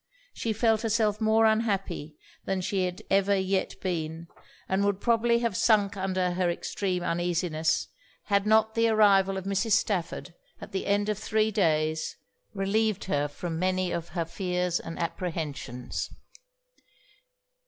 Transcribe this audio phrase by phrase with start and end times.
[0.33, 4.27] She felt herself more unhappy than she had ever yet been;
[4.67, 7.87] and would probably have sunk under her extreme uneasiness,
[8.23, 9.73] had not the arrival of Mrs.
[9.73, 12.17] Stafford, at the end of three days,
[12.55, 16.09] relieved her from many of her fears and apprehensions.